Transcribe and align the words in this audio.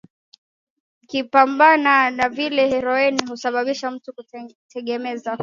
kimaabala 1.09 2.07
kama 2.11 2.29
vile 2.29 2.67
heroin 2.69 3.27
husababisha 3.27 3.91
mtu 3.91 4.13
kuwa 4.13 4.47
tegemevu 4.67 5.23